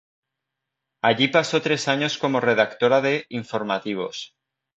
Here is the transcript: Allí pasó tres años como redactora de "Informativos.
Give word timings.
Allí 1.03 1.27
pasó 1.27 1.61
tres 1.61 1.87
años 1.87 2.17
como 2.17 2.39
redactora 2.39 3.01
de 3.01 3.27
"Informativos. 3.29 4.33